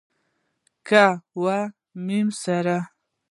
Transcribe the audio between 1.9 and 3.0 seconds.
م سړی؟